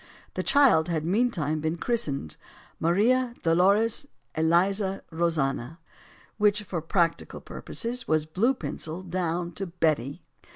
The 0.33 0.41
child 0.41 0.87
had 0.89 1.05
meantime 1.05 1.59
been 1.59 1.77
christened 1.77 2.35
Maria 2.79 3.35
Dolores 3.43 4.07
Eliza 4.33 5.03
Rosanna; 5.11 5.77
which, 6.39 6.63
for 6.63 6.81
practical 6.81 7.39
purposes, 7.39 8.07
was 8.07 8.25
blue 8.25 8.55
penciled 8.55 9.11
down 9.11 9.51
to 9.51 9.67
"Betty." 9.67 10.23